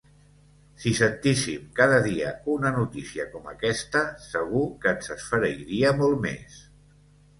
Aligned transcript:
Si 0.83 0.93
sentíssim 0.99 1.67
cada 1.79 1.99
dia 2.07 2.31
una 2.55 2.71
notícia 2.77 3.27
com 3.35 3.51
aquesta, 3.53 4.01
segur 4.31 4.65
que 4.87 4.95
ens 4.97 5.13
esfereiria 5.17 5.93
molt 6.01 6.23
més. 6.29 6.57